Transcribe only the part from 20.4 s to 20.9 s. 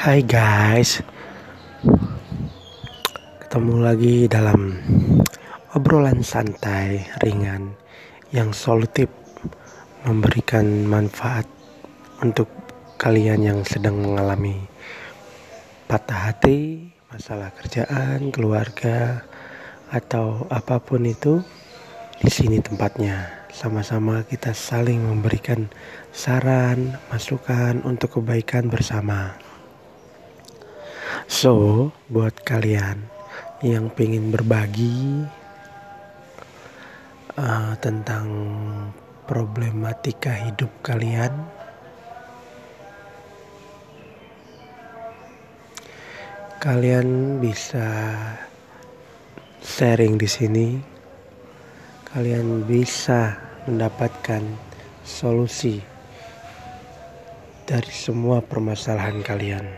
apa